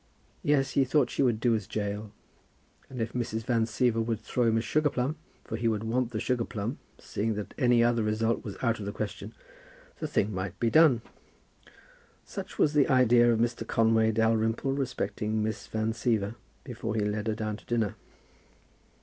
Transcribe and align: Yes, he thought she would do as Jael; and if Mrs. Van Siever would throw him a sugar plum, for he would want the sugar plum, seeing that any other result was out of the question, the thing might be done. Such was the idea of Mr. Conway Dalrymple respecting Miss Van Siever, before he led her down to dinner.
Yes, 0.41 0.71
he 0.71 0.83
thought 0.83 1.11
she 1.11 1.21
would 1.21 1.39
do 1.39 1.53
as 1.53 1.67
Jael; 1.71 2.11
and 2.89 2.99
if 2.99 3.13
Mrs. 3.13 3.43
Van 3.43 3.65
Siever 3.67 4.03
would 4.03 4.19
throw 4.19 4.45
him 4.47 4.57
a 4.57 4.61
sugar 4.61 4.89
plum, 4.89 5.15
for 5.43 5.57
he 5.57 5.67
would 5.67 5.83
want 5.83 6.09
the 6.09 6.19
sugar 6.19 6.43
plum, 6.43 6.79
seeing 6.97 7.35
that 7.35 7.53
any 7.55 7.83
other 7.83 8.01
result 8.01 8.43
was 8.43 8.57
out 8.63 8.79
of 8.79 8.87
the 8.87 8.91
question, 8.91 9.31
the 9.99 10.07
thing 10.07 10.33
might 10.33 10.59
be 10.59 10.71
done. 10.71 11.03
Such 12.25 12.57
was 12.57 12.73
the 12.73 12.87
idea 12.89 13.31
of 13.31 13.37
Mr. 13.37 13.67
Conway 13.67 14.11
Dalrymple 14.11 14.73
respecting 14.73 15.43
Miss 15.43 15.67
Van 15.67 15.93
Siever, 15.93 16.33
before 16.63 16.95
he 16.95 17.01
led 17.01 17.27
her 17.27 17.35
down 17.35 17.57
to 17.57 17.65
dinner. 17.67 17.93